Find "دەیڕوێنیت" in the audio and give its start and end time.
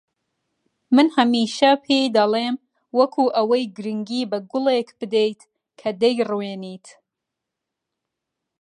6.01-6.87